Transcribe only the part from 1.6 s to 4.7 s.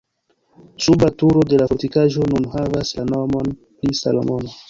la fortikaĵo nun havas la nomon pri Salomono.